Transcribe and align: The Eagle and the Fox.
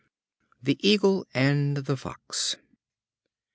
The 0.63 0.77
Eagle 0.81 1.27
and 1.31 1.77
the 1.77 1.95
Fox. 1.95 2.57